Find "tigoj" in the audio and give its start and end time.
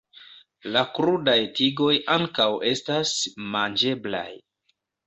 1.59-1.91